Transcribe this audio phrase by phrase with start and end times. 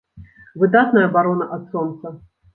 [0.63, 2.15] Выдатная абарона ад сонца!